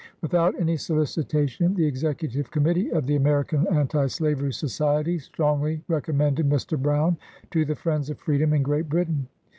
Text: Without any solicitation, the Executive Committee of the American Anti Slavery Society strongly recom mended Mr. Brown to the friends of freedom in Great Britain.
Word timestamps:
Without 0.19 0.59
any 0.59 0.77
solicitation, 0.77 1.75
the 1.75 1.85
Executive 1.85 2.49
Committee 2.49 2.89
of 2.91 3.05
the 3.05 3.15
American 3.17 3.67
Anti 3.67 4.07
Slavery 4.07 4.51
Society 4.51 5.19
strongly 5.19 5.83
recom 5.87 6.15
mended 6.15 6.49
Mr. 6.49 6.75
Brown 6.75 7.17
to 7.51 7.65
the 7.65 7.75
friends 7.75 8.09
of 8.09 8.17
freedom 8.17 8.51
in 8.51 8.63
Great 8.63 8.89
Britain. 8.89 9.27